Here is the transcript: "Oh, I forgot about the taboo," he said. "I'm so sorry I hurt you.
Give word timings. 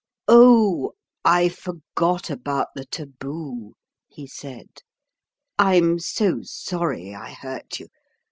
"Oh, 0.27 0.93
I 1.23 1.47
forgot 1.49 2.31
about 2.31 2.69
the 2.73 2.85
taboo," 2.85 3.75
he 4.07 4.25
said. 4.25 4.81
"I'm 5.59 5.99
so 5.99 6.39
sorry 6.41 7.13
I 7.13 7.31
hurt 7.33 7.79
you. 7.79 7.85